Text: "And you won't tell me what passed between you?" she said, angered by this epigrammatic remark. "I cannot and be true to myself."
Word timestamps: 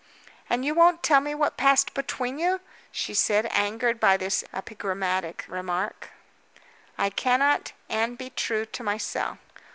"And 0.49 0.65
you 0.65 0.73
won't 0.73 1.03
tell 1.03 1.21
me 1.21 1.35
what 1.35 1.57
passed 1.57 1.93
between 1.93 2.39
you?" 2.39 2.59
she 2.91 3.13
said, 3.13 3.47
angered 3.51 3.99
by 3.99 4.17
this 4.17 4.43
epigrammatic 4.51 5.45
remark. 5.47 6.09
"I 6.97 7.11
cannot 7.11 7.73
and 7.87 8.17
be 8.17 8.31
true 8.31 8.65
to 8.65 8.81
myself." 8.81 9.37